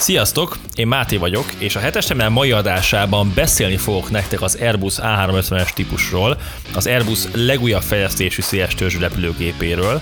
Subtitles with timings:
[0.00, 4.94] Sziasztok, én Máté vagyok, és a hetes terminál mai adásában beszélni fogok nektek az Airbus
[4.98, 6.40] A350-es típusról,
[6.74, 10.00] az Airbus legújabb fejlesztésű széles törzsű repülőgépéről.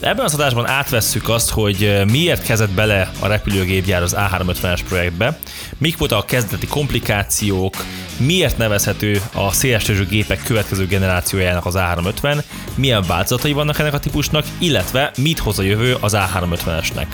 [0.00, 5.38] Ebben az adásban átvesszük azt, hogy miért kezdett bele a repülőgépgyár az A350-es projektbe,
[5.78, 7.74] mik voltak a kezdeti komplikációk,
[8.16, 12.42] miért nevezhető a széles törzsű gépek következő generációjának az A350,
[12.74, 17.06] milyen változatai vannak ennek a típusnak, illetve mit hoz a jövő az A350-esnek.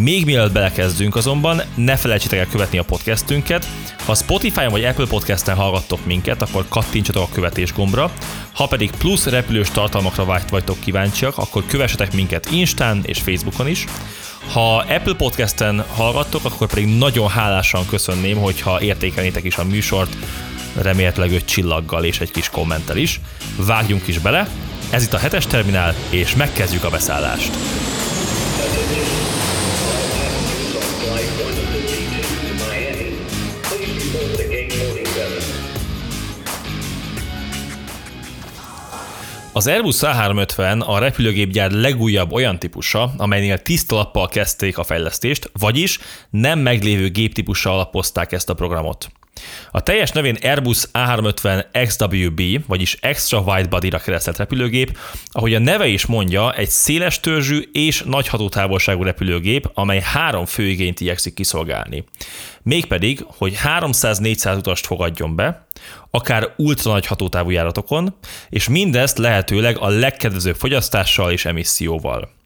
[0.00, 3.66] Még mielőtt belekezdünk azonban, ne felejtsétek el követni a podcastünket.
[4.04, 8.12] Ha Spotify-on vagy Apple Podcast-en hallgattok minket, akkor kattintsatok a követés gombra.
[8.52, 13.84] Ha pedig plusz repülős tartalmakra vagytok kíváncsiak, akkor kövessetek minket Instán és Facebookon is.
[14.52, 20.16] Ha Apple Podcast-en hallgattok, akkor pedig nagyon hálásan köszönném, hogyha értékelnétek is a műsort,
[20.80, 23.20] remélhetőleg öt csillaggal és egy kis kommentel is.
[23.56, 24.48] Vágjunk is bele,
[24.90, 27.50] ez itt a hetes terminál, és megkezdjük a beszállást.
[39.58, 45.98] Az Airbus A350 a repülőgépgyár legújabb olyan típusa, amelynél tiszta lappal kezdték a fejlesztést, vagyis
[46.30, 49.08] nem meglévő géptípussal alapozták ezt a programot.
[49.70, 55.86] A teljes nevén Airbus A350 XWB, vagyis Extra Wide Body-ra keresztelt repülőgép, ahogy a neve
[55.86, 62.04] is mondja, egy széles törzsű és nagy hatótávolságú repülőgép, amely három fő igényt igyekszik kiszolgálni.
[62.62, 65.66] Mégpedig, hogy 300-400 utast fogadjon be,
[66.10, 68.14] akár ultra nagy hatótávú járatokon,
[68.48, 72.36] és mindezt lehetőleg a legkedvezőbb fogyasztással és emisszióval.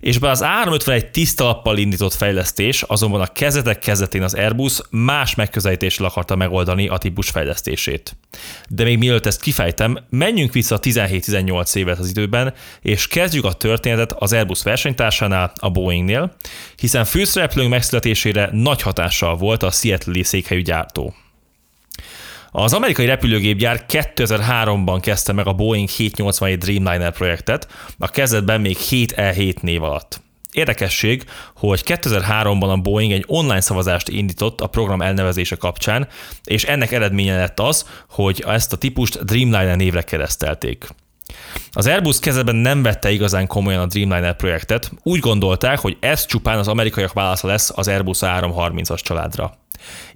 [0.00, 5.34] És bár az A351 tiszta lappal indított fejlesztés, azonban a kezetek kezdetén az Airbus más
[5.34, 8.16] megközelítéssel akarta megoldani a típus fejlesztését.
[8.68, 14.12] De még mielőtt ezt kifejtem, menjünk vissza 17-18 évet az időben, és kezdjük a történetet
[14.12, 16.36] az Airbus versenytársánál, a Boeingnél,
[16.76, 21.14] hiszen főszereplőnk megszületésére nagy hatással volt a Seattle-i székhelyű gyártó.
[22.50, 29.60] Az amerikai repülőgépgyár 2003-ban kezdte meg a Boeing 787 Dreamliner projektet, a kezdetben még 7E7
[29.60, 30.20] név alatt.
[30.52, 36.08] Érdekesség, hogy 2003-ban a Boeing egy online szavazást indított a program elnevezése kapcsán,
[36.44, 40.86] és ennek eredménye lett az, hogy ezt a típust Dreamliner névre keresztelték.
[41.72, 46.58] Az Airbus kezeben nem vette igazán komolyan a Dreamliner projektet, úgy gondolták, hogy ez csupán
[46.58, 49.58] az amerikaiak válasza lesz az Airbus A330-as családra.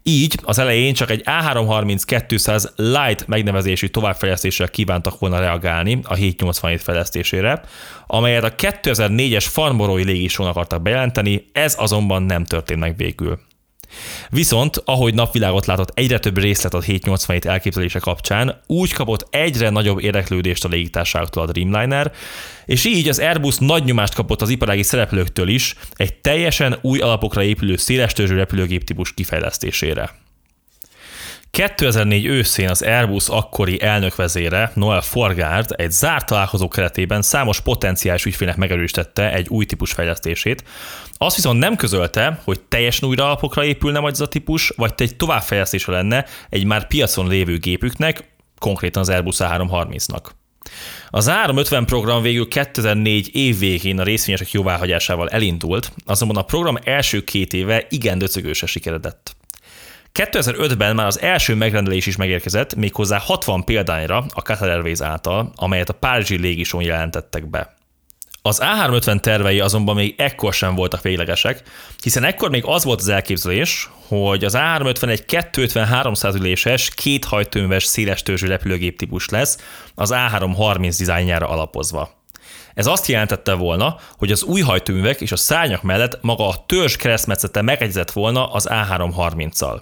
[0.03, 7.63] Így az elején csak egy A330-200 Light megnevezésű továbbfejlesztéssel kívántak volna reagálni a 787 fejlesztésére,
[8.07, 13.39] amelyet a 2004-es Farnborói légisón akartak bejelenteni, ez azonban nem történt meg végül.
[14.31, 20.01] Viszont, ahogy napvilágot látott egyre több részlet a 787 elképzelése kapcsán, úgy kapott egyre nagyobb
[20.01, 22.13] érdeklődést a légitársaságtól a Dreamliner,
[22.67, 27.43] és így az Airbus nagy nyomást kapott az iparági szereplőktől is egy teljesen új alapokra
[27.43, 30.22] épülő szélestörzsű repülőgép típus kifejlesztésére.
[31.53, 38.57] 2004 őszén az Airbus akkori elnökvezére, Noel Forgard egy zárt találkozó keretében számos potenciális ügyfélnek
[38.57, 40.65] megerősítette egy új típus fejlesztését.
[41.13, 45.17] Azt viszont nem közölte, hogy teljesen újra alapokra épülne majd ez a típus, vagy egy
[45.17, 48.25] továbbfejlesztése lenne egy már piacon lévő gépüknek,
[48.59, 50.25] konkrétan az Airbus A330-nak.
[51.11, 57.25] Az A350 program végül 2004 év végén a részvényesek jóváhagyásával elindult, azonban a program első
[57.25, 59.41] két éve igen döcögősen sikeredett.
[60.15, 65.89] 2005-ben már az első megrendelés is megérkezett, méghozzá 60 példányra a Qatar Airways által, amelyet
[65.89, 67.75] a Párizsi légison jelentettek be.
[68.43, 71.63] Az A350 tervei azonban még ekkor sem voltak véglegesek,
[72.03, 77.85] hiszen ekkor még az volt az elképzelés, hogy az A350 egy 250-300 üléses, két hajtóműves
[77.85, 79.59] széles törzsű repülőgép típus lesz,
[79.95, 82.11] az A330 dizájnjára alapozva.
[82.75, 86.97] Ez azt jelentette volna, hogy az új hajtóművek és a szárnyak mellett maga a törzs
[86.97, 89.81] keresztmetszete megegyezett volna az A330-al.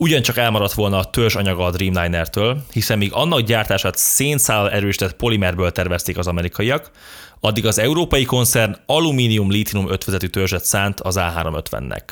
[0.00, 5.72] Ugyancsak elmaradt volna a törzs anyaga a Dreamliner-től, hiszen míg annak gyártását szénszál erősített polimerből
[5.72, 6.90] tervezték az amerikaiak,
[7.40, 12.02] addig az európai koncern alumínium-lítium ötvezetű törzset szánt az A350-nek.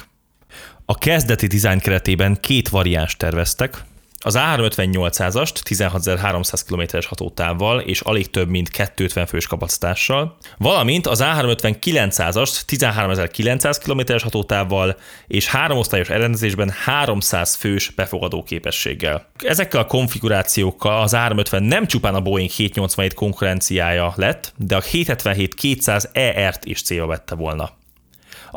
[0.84, 3.84] A kezdeti dizájn keretében két variáns terveztek,
[4.26, 12.60] az A350-800-ast 16.300 km-es hatótávval és alig több mint 250 fős kapacitással, valamint az A350-900-ast
[12.66, 14.96] 13.900 km-es hatótávval
[15.26, 19.26] és három osztályos elrendezésben 300 fős befogadó képességgel.
[19.36, 26.04] Ezekkel a konfigurációkkal az A350 nem csupán a Boeing 787 konkurenciája lett, de a 777-200
[26.12, 27.75] ER-t is célba vette volna.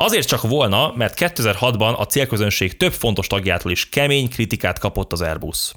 [0.01, 5.21] Azért csak volna, mert 2006-ban a célközönség több fontos tagjától is kemény kritikát kapott az
[5.21, 5.71] Airbus.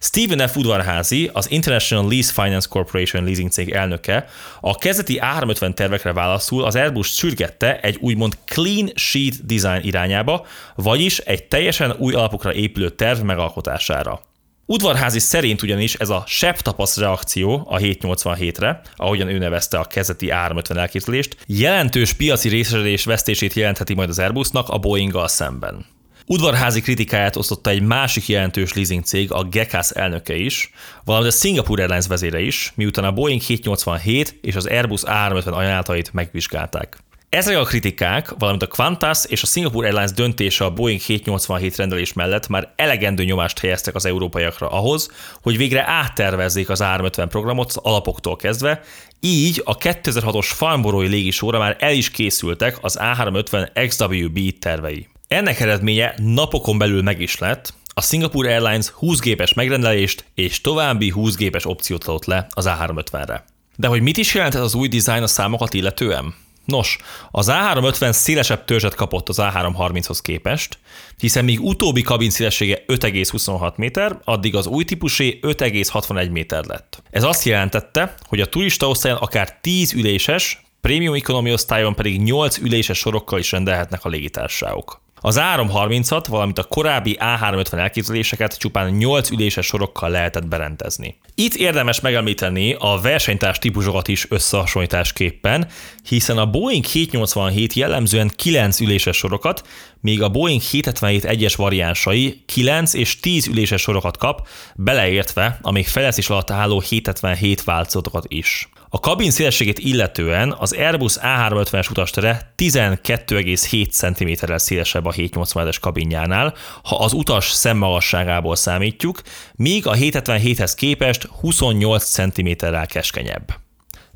[0.00, 0.56] Steven F.
[0.56, 4.28] Udvarházi, az International Lease Finance Corporation leasing cég elnöke,
[4.60, 11.18] a kezdeti A350 tervekre válaszul az Airbus sürgette egy úgymond clean sheet design irányába, vagyis
[11.18, 14.20] egy teljesen új alapokra épülő terv megalkotására.
[14.66, 20.30] Udvarházi szerint ugyanis ez a sepp tapasz reakció a 787-re, ahogyan ő nevezte a kezdeti
[20.30, 25.86] 350 elképzelést, jelentős piaci részesedés vesztését jelentheti majd az Airbusnak a Boeing-gal szemben.
[26.26, 30.70] Udvarházi kritikáját osztotta egy másik jelentős leasing cég, a Gekas elnöke is,
[31.04, 36.12] valamint a Singapore Airlines vezére is, miután a Boeing 787 és az Airbus A350 ajánlatait
[36.12, 36.96] megvizsgálták.
[37.32, 42.12] Ezek a kritikák, valamint a Qantas és a Singapore Airlines döntése a Boeing 787 rendelés
[42.12, 45.10] mellett már elegendő nyomást helyeztek az európaiakra ahhoz,
[45.42, 48.80] hogy végre áttervezzék az A350 programot az alapoktól kezdve,
[49.20, 55.08] így a 2006-os Farnborói légisóra már el is készültek az A350 XWB tervei.
[55.28, 61.10] Ennek eredménye napokon belül meg is lett, a Singapore Airlines 20 gépes megrendelést és további
[61.10, 63.44] 20 gépes opciót adott le az A350-re.
[63.76, 66.34] De hogy mit is jelent ez az új dizájn a számokat illetően?
[66.64, 66.98] Nos,
[67.30, 70.78] az A350 szélesebb törzset kapott az A330-hoz képest,
[71.18, 77.02] hiszen míg utóbbi kabin szélessége 5,26 méter, addig az új típusé 5,61 méter lett.
[77.10, 82.58] Ez azt jelentette, hogy a turista osztályon akár 10 üléses, prémium economy osztályon pedig 8
[82.58, 85.00] üléses sorokkal is rendelhetnek a légitársaságok.
[85.24, 91.16] Az A330-at, valamint a korábbi A350 elképzeléseket csupán 8 üléses sorokkal lehetett berendezni.
[91.34, 95.68] Itt érdemes megemlíteni a versenytárs típusokat is összehasonlításképpen,
[96.08, 99.66] hiszen a Boeing 787 jellemzően 9 üléses sorokat,
[100.00, 105.86] míg a Boeing 777 egyes variánsai 9 és 10 üléses sorokat kap, beleértve a még
[105.86, 108.68] fejlesztés alatt álló 777 változatokat is.
[108.94, 116.96] A kabin szélességét illetően az Airbus A350-es utastere 12,7 cm-rel szélesebb a 787-es kabinjánál, ha
[116.96, 119.20] az utas szemmagasságából számítjuk,
[119.54, 123.54] míg a 777-hez képest 28 cm-rel keskenyebb.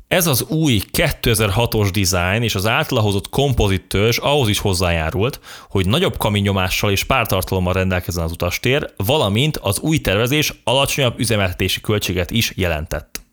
[0.07, 5.39] Ez az új 2006-os design és az általahozott kompozit törzs ahhoz is hozzájárult,
[5.69, 12.31] hogy nagyobb kaminnyomással és pártartalommal rendelkezzen az utastér, valamint az új tervezés alacsonyabb üzemeltetési költséget
[12.31, 13.26] is jelentett.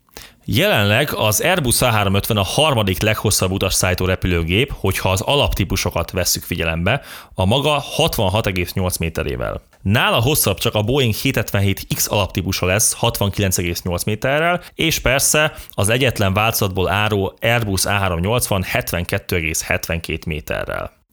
[0.44, 7.00] Jelenleg az Airbus A350 a harmadik leghosszabb utasszállító repülőgép, hogyha az alaptípusokat vesszük figyelembe,
[7.35, 9.62] a maga 66,8 méterével.
[9.82, 16.90] Nála hosszabb csak a Boeing 777X alaptípusa lesz 69,8 méterrel, és persze az egyetlen változatból
[16.90, 21.04] áró Airbus A380 72,72 méterrel.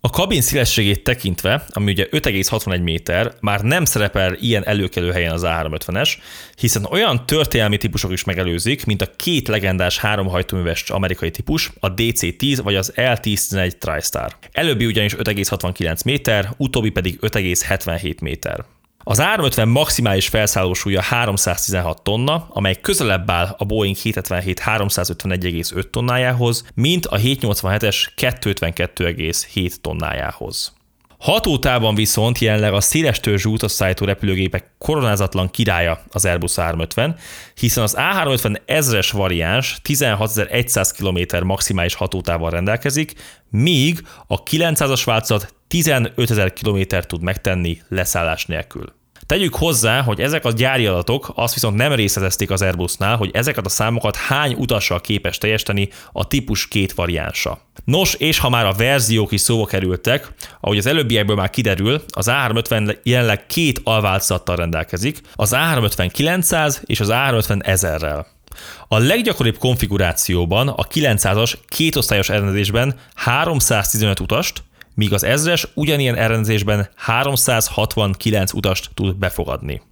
[0.00, 5.42] A kabin szélességét tekintve, ami ugye 5,61 méter, már nem szerepel ilyen előkelő helyen az
[5.44, 6.16] A350-es,
[6.56, 12.60] hiszen olyan történelmi típusok is megelőzik, mint a két legendás háromhajtóműves amerikai típus, a DC-10
[12.62, 14.36] vagy az L-1011 TriStar.
[14.52, 18.64] Előbbi ugyanis 5,69 méter, utóbbi pedig 5,77 méter.
[19.08, 27.06] Az 350 maximális felszállósúlya 316 tonna, amely közelebb áll a Boeing 777 351,5 tonnájához, mint
[27.06, 30.72] a 787-es 252,7 tonnájához.
[31.18, 37.14] Hatótában viszont jelenleg a széles törzsű utasszállító repülőgépek koronázatlan királya az Airbus A350,
[37.54, 43.14] hiszen az A350 ezres variáns 16.100 km maximális hatótával rendelkezik,
[43.50, 48.96] míg a 900-as változat 15.000 km tud megtenni leszállás nélkül.
[49.28, 53.66] Tegyük hozzá, hogy ezek a gyári adatok azt viszont nem részletezték az Airbusnál, hogy ezeket
[53.66, 57.60] a számokat hány utassal képes teljesíteni a típus két variánsa.
[57.84, 62.26] Nos, és ha már a verziók is szóba kerültek, ahogy az előbbiekből már kiderül, az
[62.30, 68.24] A350 jelenleg két alváltozattal rendelkezik, az A350 900 és az A350 1000-rel.
[68.88, 74.62] A leggyakoribb konfigurációban a 900-as kétosztályos elrendezésben 315 utast,
[74.98, 79.82] míg az ezres ugyanilyen elrendezésben 369 utast tud befogadni.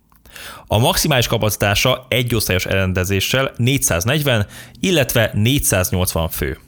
[0.66, 4.46] A maximális kapacitása egy osztályos elrendezéssel 440,
[4.80, 6.58] illetve 480 fő.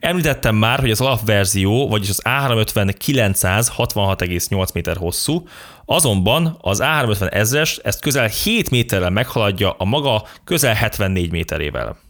[0.00, 5.48] Említettem már, hogy az alapverzió, vagyis az A350 966,8 méter hosszú,
[5.84, 12.04] azonban az A350 ezres ezt közel 7 méterrel meghaladja a maga közel 74 méterével.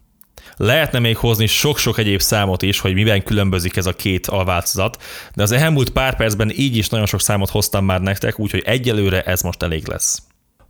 [0.57, 5.03] Lehetne még hozni sok-sok egyéb számot is, hogy miben különbözik ez a két alváltozat,
[5.35, 9.23] de az elmúlt pár percben így is nagyon sok számot hoztam már nektek, úgyhogy egyelőre
[9.23, 10.23] ez most elég lesz.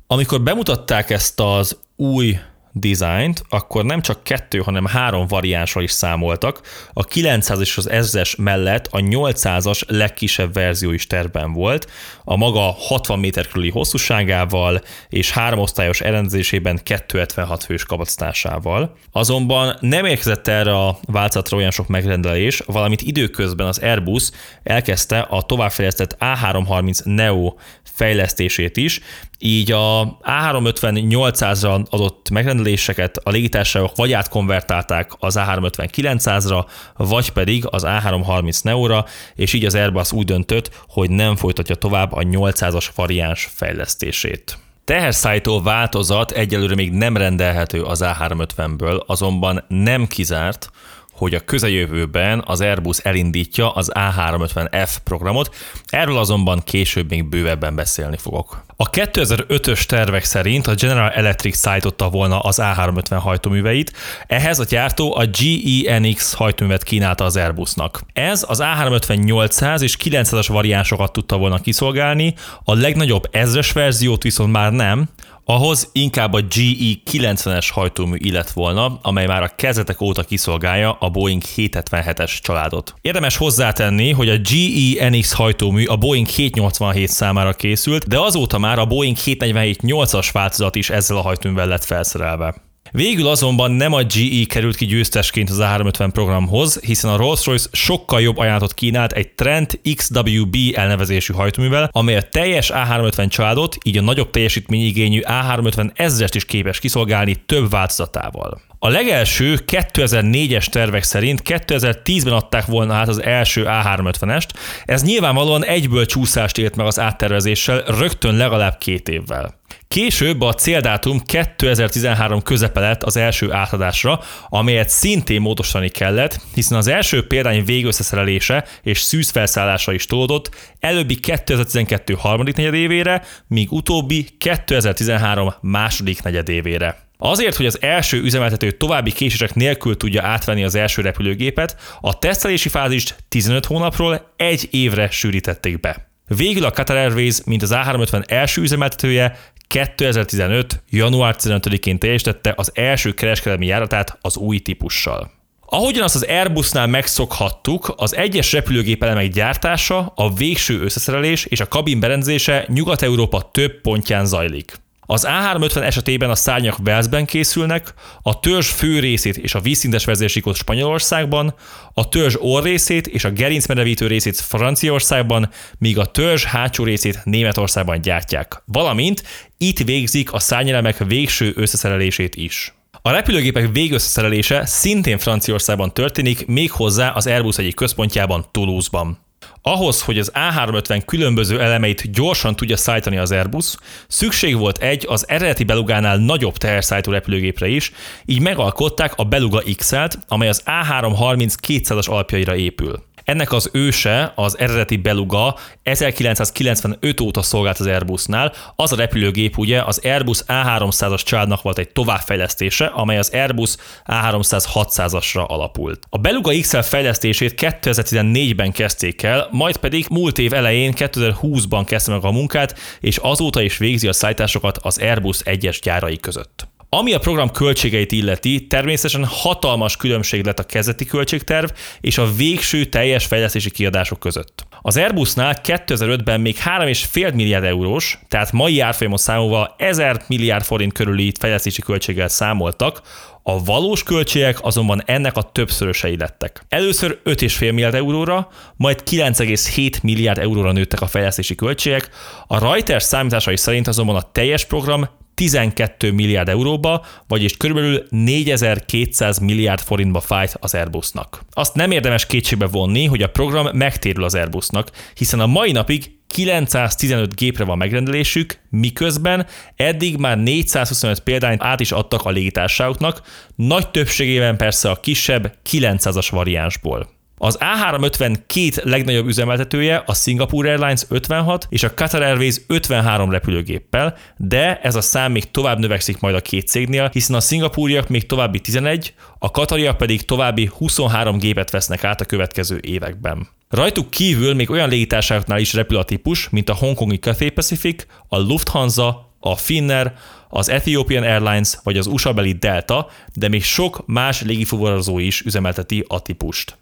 [0.06, 2.38] Amikor bemutatták ezt az új
[2.78, 6.60] dizájnt, akkor nem csak kettő, hanem három variánsra is számoltak.
[6.92, 11.90] A 900 és az 1000-es mellett a 800-as legkisebb verzió is terben volt,
[12.24, 18.96] a maga 60 méter körüli hosszúságával és három osztályos elrendezésében 276 fős kapacitásával.
[19.12, 24.30] Azonban nem érkezett erre a változatra olyan sok megrendelés, valamint időközben az Airbus
[24.62, 29.00] elkezdte a továbbfejlesztett A330 Neo fejlesztését is,
[29.38, 36.64] így a A350-800-ra adott megrendeléseket a légitársaságok vagy átkonvertálták az A350-900-ra,
[36.96, 42.12] vagy pedig az A330 Neo-ra, és így az Airbus úgy döntött, hogy nem folytatja tovább
[42.12, 44.58] a 800-as variáns fejlesztését.
[44.84, 50.70] Teherszállító változat egyelőre még nem rendelhető az A350-ből, azonban nem kizárt,
[51.16, 55.54] hogy a közeljövőben az Airbus elindítja az A350F programot,
[55.86, 58.64] erről azonban később még bővebben beszélni fogok.
[58.76, 63.92] A 2005-ös tervek szerint a General Electric szállította volna az A350 hajtóműveit,
[64.26, 68.02] ehhez a gyártó a GENX hajtóművet kínálta az Airbusnak.
[68.12, 74.52] Ez az A350 800 és 900-as variánsokat tudta volna kiszolgálni, a legnagyobb ezres verziót viszont
[74.52, 75.08] már nem,
[75.48, 81.10] ahhoz inkább a GE 90-es hajtómű illet volna, amely már a kezdetek óta kiszolgálja a
[81.10, 82.94] Boeing 777-es családot.
[83.00, 88.78] Érdemes hozzátenni, hogy a GE NX hajtómű a Boeing 787 számára készült, de azóta már
[88.78, 92.65] a Boeing 747-8-as változat is ezzel a hajtóművel lett felszerelve.
[92.96, 98.20] Végül azonban nem a GE került ki győztesként az A350 programhoz, hiszen a Rolls-Royce sokkal
[98.20, 104.02] jobb ajánlatot kínált egy Trent XWB elnevezésű hajtóművel, amely a teljes A350 családot, így a
[104.02, 108.60] nagyobb teljesítményigényű A350 ezrest is képes kiszolgálni több változatával.
[108.78, 114.48] A legelső 2004-es tervek szerint 2010-ben adták volna át az első A350-est,
[114.84, 119.64] ez nyilvánvalóan egyből csúszást ért meg az áttervezéssel rögtön legalább két évvel.
[119.88, 126.86] Később a céldátum 2013 közepe lett az első átadásra, amelyet szintén módosítani kellett, hiszen az
[126.86, 130.50] első példány végösszeszerelése és szűzfelszállása is tolódott,
[130.80, 137.04] előbbi 2012 harmadik negyedévére, míg utóbbi 2013 második negyedévére.
[137.18, 142.68] Azért, hogy az első üzemeltető további késések nélkül tudja átvenni az első repülőgépet, a tesztelési
[142.68, 146.05] fázist 15 hónapról egy évre sűrítették be.
[146.26, 150.82] Végül a Qatar Airways, mint az A350 első üzemeltetője 2015.
[150.90, 155.30] január 15-én teljesítette az első kereskedelmi járatát az új típussal.
[155.68, 161.68] Ahogyan azt az Airbusnál megszokhattuk, az egyes repülőgép elemek gyártása, a végső összeszerelés és a
[161.68, 164.84] kabin berendezése Nyugat-Európa több pontján zajlik.
[165.06, 170.56] Az A350 esetében a szárnyak Velszben készülnek, a törzs fő részét és a vízszintes vezérsikot
[170.56, 171.54] Spanyolországban,
[171.92, 178.62] a törzs orrészét és a gerincmedevítő részét Franciaországban, míg a törzs hátsó részét Németországban gyártják.
[178.64, 179.22] Valamint
[179.58, 182.74] itt végzik a szárnyelemek végső összeszerelését is.
[183.02, 189.25] A repülőgépek végösszeszerelése szintén Franciaországban történik, méghozzá az Airbus egyik központjában, Toulouse-ban.
[189.68, 193.74] Ahhoz, hogy az A350 különböző elemeit gyorsan tudja szállítani az Airbus,
[194.08, 197.92] szükség volt egy az eredeti Belugánál nagyobb teherszállító repülőgépre is,
[198.24, 203.02] így megalkották a Beluga XL-t, amely az A330 200-as alapjaira épül.
[203.26, 208.52] Ennek az őse, az eredeti Beluga 1995 óta szolgált az Airbusnál.
[208.76, 214.64] Az a repülőgép ugye az Airbus A300-as családnak volt egy továbbfejlesztése, amely az Airbus A300
[214.74, 216.06] 600-asra alapult.
[216.10, 222.24] A Beluga XL fejlesztését 2014-ben kezdték el, majd pedig múlt év elején 2020-ban kezdte meg
[222.24, 226.74] a munkát, és azóta is végzi a szállításokat az Airbus egyes gyárai között.
[226.88, 232.84] Ami a program költségeit illeti, természetesen hatalmas különbség lett a kezdeti költségterv és a végső
[232.84, 234.66] teljes fejlesztési kiadások között.
[234.82, 241.32] Az Airbusnál 2005-ben még 3,5 milliárd eurós, tehát mai árfolyamon számolva 1000 milliárd forint körüli
[241.40, 243.00] fejlesztési költséggel számoltak,
[243.42, 246.64] a valós költségek azonban ennek a többszörösei lettek.
[246.68, 252.08] Először 5,5 milliárd euróra, majd 9,7 milliárd euróra nőttek a fejlesztési költségek,
[252.46, 259.80] a Reuters számításai szerint azonban a teljes program 12 milliárd euróba, vagyis körülbelül 4200 milliárd
[259.80, 261.42] forintba fájt az Airbusnak.
[261.50, 266.14] Azt nem érdemes kétségbe vonni, hogy a program megtérül az Airbusnak, hiszen a mai napig
[266.26, 273.22] 915 gépre van megrendelésük, miközben eddig már 425 példányt át is adtak a légitársaságoknak,
[273.54, 277.15] nagy többségében persze a kisebb 900-as variánsból.
[277.38, 284.16] Az A350 két legnagyobb üzemeltetője a Singapore Airlines 56 és a Qatar Airways 53 repülőgéppel,
[284.36, 288.26] de ez a szám még tovább növekszik majd a két cégnél, hiszen a szingapúriak még
[288.26, 293.48] további 11, a katariak pedig további 23 gépet vesznek át a következő években.
[293.68, 298.38] Rajtuk kívül még olyan légitársaságoknál is repül a típus, mint a hongkongi Cathay Pacific, a
[298.38, 300.12] Lufthansa, a Finnair,
[300.48, 306.22] az Ethiopian Airlines vagy az USA-beli Delta, de még sok más légifuvarozó is üzemelteti a
[306.22, 306.76] típust.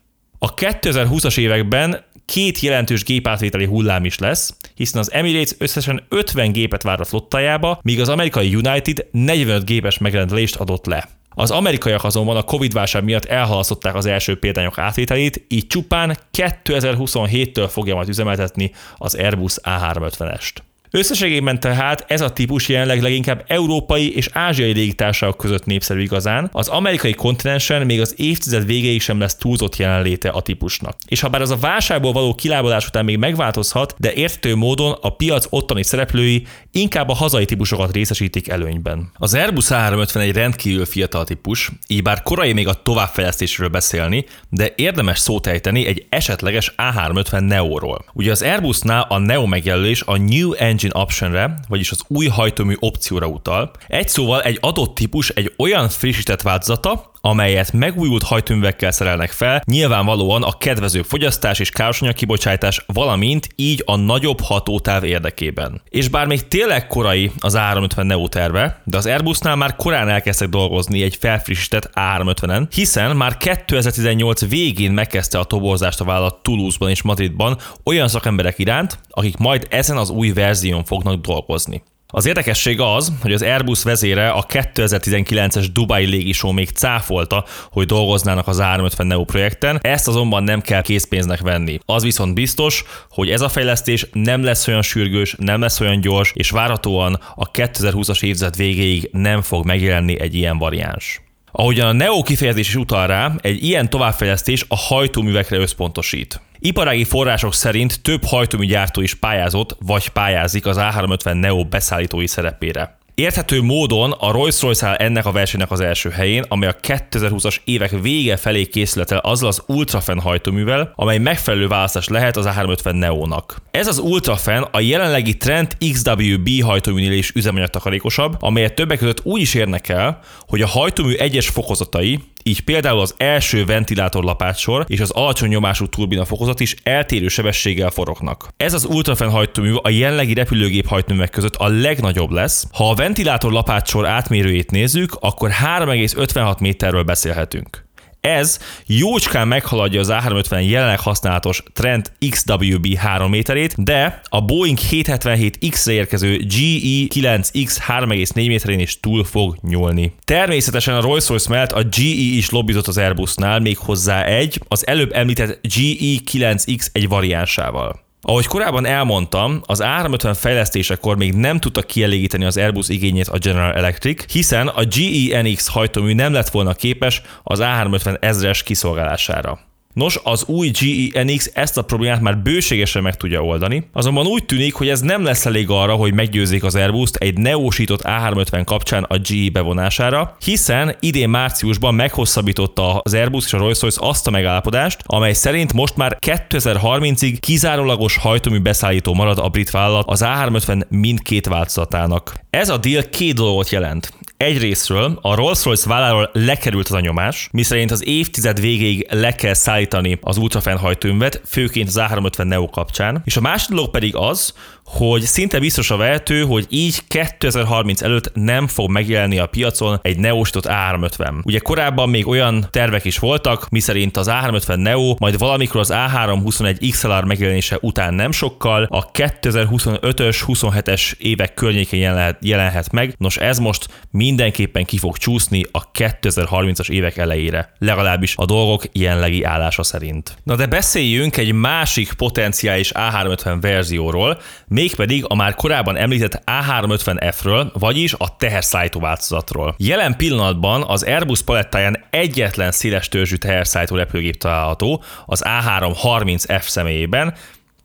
[0.44, 6.82] A 2020-as években két jelentős gépátvételi hullám is lesz, hiszen az Emirates összesen 50 gépet
[6.82, 11.08] vár a flottájába, míg az amerikai United 45 gépes megrendelést adott le.
[11.28, 17.94] Az amerikaiak azonban a Covid-válság miatt elhalasztották az első példányok átvételét, így csupán 2027-től fogja
[17.94, 20.52] majd üzemeltetni az Airbus A350-est.
[20.96, 26.68] Összességében tehát ez a típus jelenleg leginkább európai és ázsiai légitársaságok között népszerű igazán, az
[26.68, 30.96] amerikai kontinensen még az évtized végéig sem lesz túlzott jelenléte a típusnak.
[31.06, 35.08] És ha bár az a válságból való kilábalás után még megváltozhat, de érthető módon a
[35.16, 39.10] piac ottani szereplői inkább a hazai típusokat részesítik előnyben.
[39.14, 44.72] Az Airbus A350 egy rendkívül fiatal típus, így bár korai még a továbbfejlesztésről beszélni, de
[44.76, 48.04] érdemes szót ejteni egy esetleges A350 Neo-ról.
[48.12, 53.26] Ugye az Airbusnál a Neo megjelölés a New Engine Optionre, vagyis az új hajtómű opcióra
[53.26, 53.70] utal.
[53.86, 60.42] Egy szóval egy adott típus egy olyan frissített változata, amelyet megújult hajtőművekkel szerelnek fel, nyilvánvalóan
[60.42, 65.82] a kedvező fogyasztás és károsanyag kibocsátás, valamint így a nagyobb hatótáv érdekében.
[65.88, 70.48] És bár még tényleg korai az A350 Neo terve, de az Airbusnál már korán elkezdtek
[70.48, 77.02] dolgozni egy felfrissített A350-en, hiszen már 2018 végén megkezdte a toborzást a vállalat Toulouse-ban és
[77.02, 81.82] Madridban olyan szakemberek iránt, akik majd ezen az új verzión fognak dolgozni.
[82.16, 88.46] Az érdekesség az, hogy az Airbus vezére a 2019-es Dubai légisó még cáfolta, hogy dolgoznának
[88.46, 91.78] az A350 Neo projekten, ezt azonban nem kell készpénznek venni.
[91.84, 96.32] Az viszont biztos, hogy ez a fejlesztés nem lesz olyan sürgős, nem lesz olyan gyors,
[96.34, 101.22] és várhatóan a 2020-as évzet végéig nem fog megjelenni egy ilyen variáns.
[101.56, 106.40] Ahogyan a Neo kifejezés is utal rá, egy ilyen továbbfejlesztés a hajtóművekre összpontosít.
[106.58, 112.98] Iparági források szerint több hajtóműgyártó is pályázott, vagy pályázik az A350 Neo beszállítói szerepére.
[113.14, 118.00] Érthető módon a Rolls-Royce áll ennek a versenynek az első helyén, amely a 2020-as évek
[118.00, 123.56] vége felé készült el azzal az Ultrafen hajtóművel, amely megfelelő választás lehet az A350 Neo-nak.
[123.70, 129.54] Ez az Ultrafen a jelenlegi Trent XWB hajtóműnél is üzemanyagtakarékosabb, amelyet többek között úgy is
[129.54, 135.48] érnek el, hogy a hajtómű egyes fokozatai, így például az első ventilátorlapátsor és az alacsony
[135.48, 138.48] nyomású turbina fokozat is eltérő sebességgel forognak.
[138.56, 142.66] Ez az ultrafen hajtómű a jelenlegi repülőgép hajtóművek között a legnagyobb lesz.
[142.72, 147.83] Ha a ventilátor lapátsor átmérőjét nézzük, akkor 3,56 méterről beszélhetünk.
[148.24, 155.92] Ez jócskán meghaladja az A350 jelenleg használatos Trent XWB 3 méterét, de a Boeing 777X-re
[155.92, 160.12] érkező GE9X 3,4 méterén is túl fog nyúlni.
[160.24, 162.02] Természetesen a Rolls-Royce mellett a GE
[162.36, 168.03] is lobbizott az Airbusnál még hozzá egy, az előbb említett GE9X egy variánsával.
[168.26, 173.72] Ahogy korábban elmondtam, az A350 fejlesztésekor még nem tudta kielégíteni az Airbus igényét a General
[173.72, 179.58] Electric, hiszen a GE-NX hajtómű nem lett volna képes az A350 ezres kiszolgálására.
[179.94, 184.44] Nos, az új GE NX ezt a problémát már bőségesen meg tudja oldani, azonban úgy
[184.44, 189.02] tűnik, hogy ez nem lesz elég arra, hogy meggyőzzék az Airbus-t egy neósított A350 kapcsán
[189.02, 195.00] a GE bevonására, hiszen idén márciusban meghosszabbította az Airbus és a Rolls-Royce azt a megállapodást,
[195.06, 201.46] amely szerint most már 2030-ig kizárólagos hajtómű beszállító marad a brit vállalat az A350 mindkét
[201.46, 202.34] változatának.
[202.50, 204.12] Ez a deal két dolgot jelent.
[204.44, 210.18] Egyrésztről a Rolls-Royce válláról lekerült az a nyomás, miszerint az évtized végéig le kell szállítani
[210.22, 214.54] az ultrafen hajtóművet, főként az A350 Neo kapcsán, és a másik dolog pedig az,
[214.84, 220.18] hogy szinte biztos a vehető, hogy így 2030 előtt nem fog megjelenni a piacon egy
[220.18, 221.44] neósított A350.
[221.44, 226.88] Ugye korábban még olyan tervek is voltak, miszerint az A350 Neo majd valamikor az A321
[226.90, 233.14] XLR megjelenése után nem sokkal, a 2025-ös, 27-es évek környékén jelenhet, jelenhet meg.
[233.18, 239.42] Nos, ez most mindenképpen ki fog csúszni a 2030-as évek elejére, legalábbis a dolgok jelenlegi
[239.42, 240.36] állása szerint.
[240.42, 244.38] Na de beszéljünk egy másik potenciális A350 verzióról,
[244.74, 249.74] mégpedig a már korábban említett A350F-ről, vagyis a teherszállító változatról.
[249.78, 257.34] Jelen pillanatban az Airbus palettáján egyetlen széles törzsű teherszállító repülőgép található, az A330F személyében,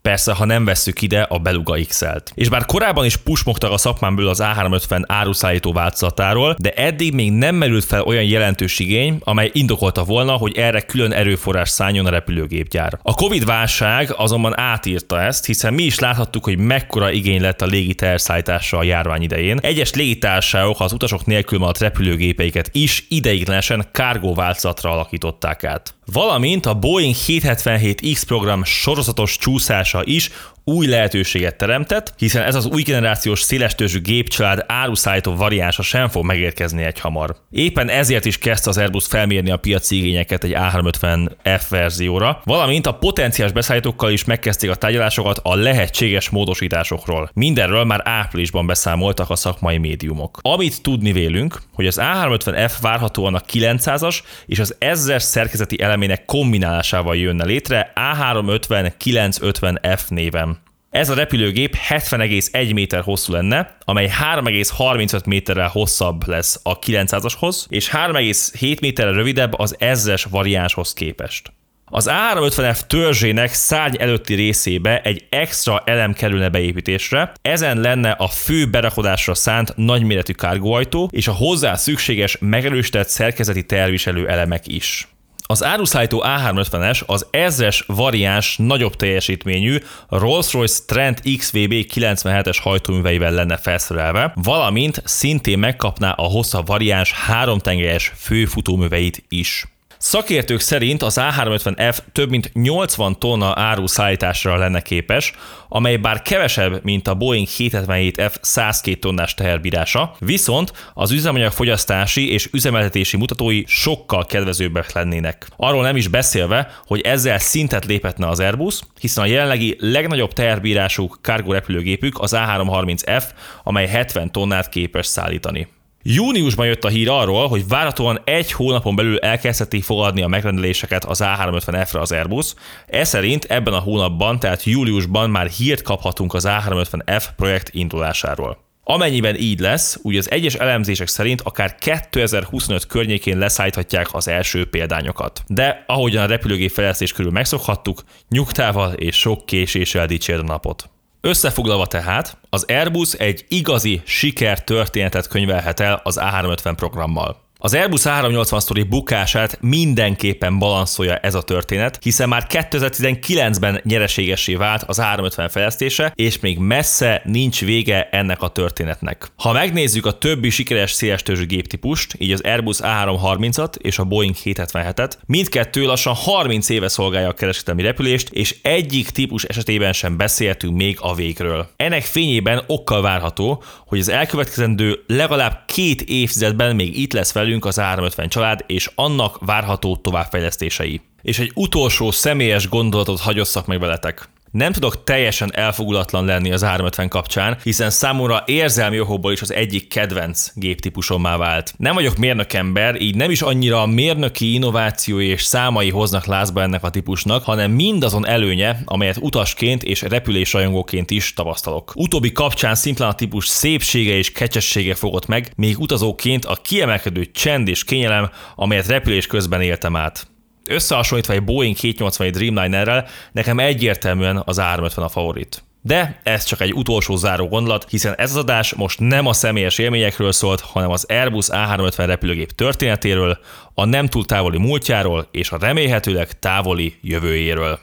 [0.02, 2.32] Persze, ha nem vesszük ide a Beluga XL-t.
[2.36, 7.56] És bár korábban is pusmogtak a szakmán az A350 áruszállító változatáról, de eddig még nem
[7.56, 13.00] merült fel olyan jelentős igény, amely indokolta volna, hogy erre külön erőforrás szálljon a repülőgépgyár.
[13.02, 17.66] A Covid válság azonban átírta ezt, hiszen mi is láthattuk, hogy mekkora igény lett a
[17.66, 19.60] légi terszállításra a járvány idején.
[19.62, 26.74] Egyes légitársaságok az utasok nélkül maradt repülőgépeiket is ideiglenesen kárgó változatra alakították át valamint a
[26.74, 30.30] Boeing 777X program sorozatos csúszása is
[30.70, 36.84] új lehetőséget teremtett, hiszen ez az új generációs szélestörzsű gépcsalád áruszállító variánsa sem fog megérkezni
[36.84, 37.36] egy hamar.
[37.52, 42.94] Éppen ezért is kezdte az Airbus felmérni a piaci igényeket egy A350F verzióra, valamint a
[42.94, 47.30] potenciális beszállítókkal is megkezdték a tárgyalásokat a lehetséges módosításokról.
[47.34, 50.40] Mindenről már áprilisban beszámoltak a szakmai médiumok.
[50.42, 57.16] Amit tudni vélünk, hogy az A350F várhatóan a 900-as és az 1000 szerkezeti elemének kombinálásával
[57.16, 60.59] jönne létre A350 950F néven.
[60.90, 67.90] Ez a repülőgép 70,1 méter hosszú lenne, amely 3,35 méterrel hosszabb lesz a 900-ashoz, és
[67.90, 71.52] 3,7 méterrel rövidebb az 1000-es variánshoz képest.
[71.86, 78.70] Az A350F törzsének szárny előtti részébe egy extra elem kerülne beépítésre, ezen lenne a fő
[78.70, 85.08] berakodásra szánt nagyméretű kárgóajtó és a hozzá szükséges megerősített szerkezeti terviselő elemek is.
[85.52, 89.78] Az áruszállító A350-es az ezres variáns nagyobb teljesítményű
[90.10, 99.24] Rolls-Royce Trent XVB 97-es hajtóműveivel lenne felszerelve, valamint szintén megkapná a hosszabb variáns háromtengelyes főfutóműveit
[99.30, 99.79] is.
[100.02, 105.34] Szakértők szerint az A350F több mint 80 tonna áru szállításra lenne képes,
[105.70, 112.50] amely bár kevesebb, mint a Boeing 777F 102 tonnás teherbírása, viszont az üzemanyag fogyasztási és
[112.52, 115.48] üzemeltetési mutatói sokkal kedvezőbbek lennének.
[115.56, 121.08] Arról nem is beszélve, hogy ezzel szintet léphetne az Airbus, hiszen a jelenlegi legnagyobb teherbírású
[121.22, 123.24] cargo repülőgépük az A330F,
[123.64, 125.68] amely 70 tonnát képes szállítani.
[126.04, 131.22] Júniusban jött a hír arról, hogy várhatóan egy hónapon belül elkezdhetik fogadni a megrendeléseket az
[131.24, 132.54] A350F-re az Airbus.
[132.88, 138.58] Ez szerint ebben a hónapban, tehát júliusban már hírt kaphatunk az A350F projekt indulásáról.
[138.84, 145.44] Amennyiben így lesz, úgy az egyes elemzések szerint akár 2025 környékén leszállíthatják az első példányokat.
[145.48, 150.90] De ahogyan a repülőgép fejlesztés körül megszokhattuk, nyugtával és sok késéssel dicsér a napot.
[151.22, 157.49] Összefoglalva tehát, az Airbus egy igazi sikertörténetet könyvelhet el az A350 programmal.
[157.62, 164.84] Az Airbus 380 sztori bukását mindenképpen balanszolja ez a történet, hiszen már 2019-ben nyereségessé vált
[164.84, 169.28] az 350 fejlesztése, és még messze nincs vége ennek a történetnek.
[169.36, 174.36] Ha megnézzük a többi sikeres széles törzsű géptípust, így az Airbus A330-at és a Boeing
[174.44, 180.76] 777-et, mindkettő lassan 30 éve szolgálja a kereskedelmi repülést, és egyik típus esetében sem beszéltünk
[180.76, 181.68] még a végről.
[181.76, 187.66] Ennek fényében okkal várható, hogy az elkövetkezendő legalább két évtizedben még itt lesz velünk velünk
[187.66, 191.02] az 350 család és annak várható továbbfejlesztései.
[191.22, 194.30] És egy utolsó személyes gondolatot hagyosszak meg veletek.
[194.52, 199.88] Nem tudok teljesen elfogulatlan lenni az 350 kapcsán, hiszen számomra érzelmi okokból is az egyik
[199.88, 201.74] kedvenc géptípusommá vált.
[201.78, 206.84] Nem vagyok mérnökember, így nem is annyira a mérnöki innováció és számai hoznak lázba ennek
[206.84, 211.92] a típusnak, hanem mindazon előnye, amelyet utasként és repülésrajongóként is tapasztalok.
[211.96, 217.68] Utóbbi kapcsán szimplán a típus szépsége és kecsessége fogott meg, még utazóként a kiemelkedő csend
[217.68, 220.29] és kényelem, amelyet repülés közben éltem át
[220.70, 225.64] összehasonlítva egy Boeing 787 Dreamliner-rel, nekem egyértelműen az 350 a favorit.
[225.82, 229.78] De ez csak egy utolsó záró gondolat, hiszen ez az adás most nem a személyes
[229.78, 233.40] élményekről szólt, hanem az Airbus A350 repülőgép történetéről,
[233.74, 237.80] a nem túl távoli múltjáról és a remélhetőleg távoli jövőjéről.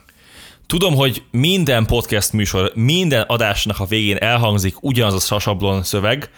[0.66, 6.30] Tudom, hogy minden podcast műsor, minden adásnak a végén elhangzik ugyanaz a sablon szöveg,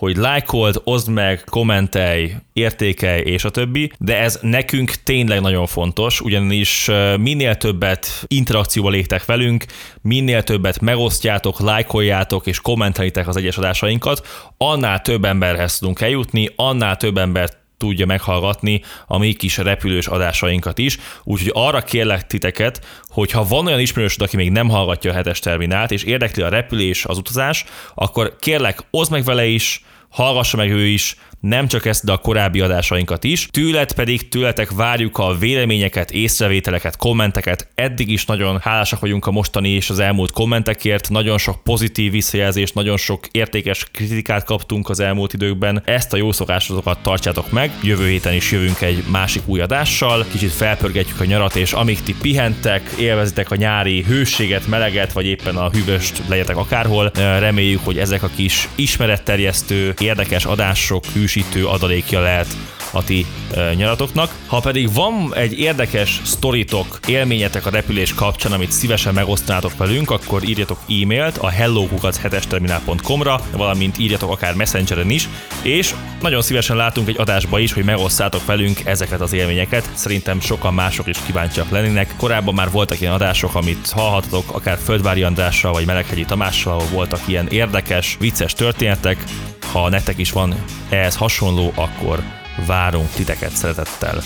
[0.00, 6.20] hogy lájkold, oszd meg, kommentelj, értékelj és a többi, de ez nekünk tényleg nagyon fontos,
[6.20, 9.64] ugyanis minél többet interakcióba léptek velünk,
[10.02, 16.96] minél többet megosztjátok, lájkoljátok és kommentelitek az egyes adásainkat, annál több emberhez tudunk eljutni, annál
[16.96, 20.98] több embert tudja meghallgatni a mi kis repülős adásainkat is.
[21.24, 25.38] Úgyhogy arra kérlek titeket, hogy ha van olyan ismerősöd, aki még nem hallgatja a hetes
[25.38, 27.64] terminált, és érdekli a repülés, az utazás,
[27.94, 32.16] akkor kérlek, oszd meg vele is, hallgassa meg ő is, nem csak ezt, de a
[32.16, 33.46] korábbi adásainkat is.
[33.46, 37.68] Tőled pedig tőletek várjuk a véleményeket, észrevételeket, kommenteket.
[37.74, 41.08] Eddig is nagyon hálásak vagyunk a mostani és az elmúlt kommentekért.
[41.10, 45.82] Nagyon sok pozitív visszajelzést, nagyon sok értékes kritikát kaptunk az elmúlt időkben.
[45.84, 47.70] Ezt a jó szokásokat tartsátok meg.
[47.82, 50.26] Jövő héten is jövünk egy másik új adással.
[50.30, 55.56] Kicsit felpörgetjük a nyarat, és amíg ti pihentek, élvezitek a nyári hőséget, meleget, vagy éppen
[55.56, 62.20] a hűvöst legyetek akárhol, reméljük, hogy ezek a kis ismeretterjesztő, érdekes adások, hűs erősítő adalékja
[62.20, 62.56] lehet
[62.92, 63.26] a ti
[63.74, 64.34] nyaratoknak.
[64.46, 70.42] Ha pedig van egy érdekes sztoritok, élményetek a repülés kapcsán, amit szívesen megosztanátok velünk, akkor
[70.42, 75.28] írjatok e-mailt a hellokukac7esterminál.com-ra, valamint írjatok akár messengeren is,
[75.62, 79.90] és nagyon szívesen látunk egy adásba is, hogy megosztátok velünk ezeket az élményeket.
[79.94, 82.14] Szerintem sokan mások is kíváncsiak lennének.
[82.16, 87.20] Korábban már voltak ilyen adások, amit hallhatatok, akár Földvári Andrással vagy Meleghegyi Tamással, ahol voltak
[87.26, 89.24] ilyen érdekes, vicces történetek.
[89.72, 90.54] Ha nektek is van
[90.88, 92.22] ehhez hasonló, akkor
[92.66, 94.22] várunk titeket szeretettel.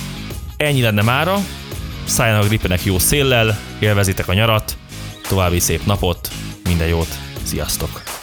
[0.56, 1.38] Ennyi lenne mára,
[2.04, 4.76] szálljanak gripenek jó széllel, élvezitek a nyarat,
[5.28, 6.28] további szép napot,
[6.64, 8.13] minden jót, sziasztok!